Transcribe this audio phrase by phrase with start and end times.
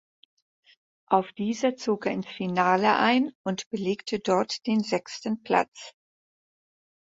[1.09, 5.93] Auf dieser zog er ins Finale ein und belegte dort den sechsten Platz.